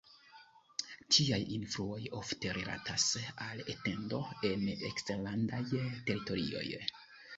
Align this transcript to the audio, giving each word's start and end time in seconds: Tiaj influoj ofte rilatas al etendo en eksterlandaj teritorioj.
Tiaj 1.15 1.37
influoj 1.57 1.99
ofte 2.21 2.55
rilatas 2.59 3.05
al 3.49 3.63
etendo 3.75 4.23
en 4.53 4.67
eksterlandaj 4.91 5.63
teritorioj. 5.77 6.69